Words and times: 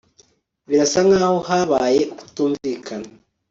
birasa 0.67 0.99
nkaho 1.07 1.37
habaye 1.49 2.01
ukutumvikana 2.13 3.07